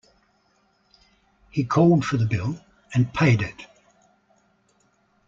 He 1.51 1.63
called 1.63 2.05
for 2.05 2.17
the 2.17 2.25
bill 2.25 2.59
and 2.91 3.13
paid 3.13 3.43
it. 3.43 3.67